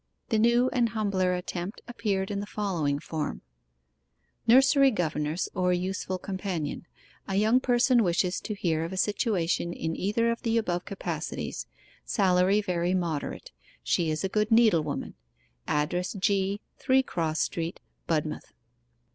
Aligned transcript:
The 0.29 0.39
new 0.39 0.67
and 0.73 0.89
humbler 0.89 1.35
attempt 1.35 1.79
appeared 1.87 2.31
in 2.31 2.39
the 2.39 2.47
following 2.47 2.97
form: 2.97 3.43
'NURSERY 4.47 4.89
GOVERNESS 4.89 5.49
OR 5.53 5.73
USEFUL 5.73 6.17
COMPANION. 6.17 6.87
A 7.27 7.35
young 7.35 7.59
person 7.59 8.01
wishes 8.03 8.39
to 8.41 8.55
hear 8.55 8.83
of 8.83 8.91
a 8.91 8.97
situation 8.97 9.71
in 9.73 9.95
either 9.95 10.31
of 10.31 10.41
the 10.41 10.57
above 10.57 10.85
capacities. 10.85 11.67
Salary 12.03 12.61
very 12.61 12.95
moderate. 12.95 13.51
She 13.83 14.09
is 14.09 14.23
a 14.23 14.27
good 14.29 14.49
needle 14.49 14.81
woman 14.81 15.13
Address 15.67 16.13
G., 16.13 16.61
3 16.79 17.03
Cross 17.03 17.41
Street, 17.41 17.79
Budmouth. 18.07 18.53